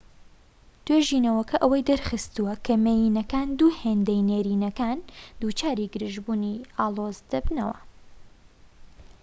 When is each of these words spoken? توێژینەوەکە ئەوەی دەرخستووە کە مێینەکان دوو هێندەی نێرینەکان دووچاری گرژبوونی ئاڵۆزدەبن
توێژینەوەکە 0.85 1.57
ئەوەی 1.63 1.87
دەرخستووە 1.89 2.53
کە 2.65 2.73
مێینەکان 2.85 3.47
دوو 3.59 3.77
هێندەی 3.81 4.25
نێرینەکان 4.29 4.99
دووچاری 5.39 5.91
گرژبوونی 5.93 6.63
ئاڵۆزدەبن 6.77 7.59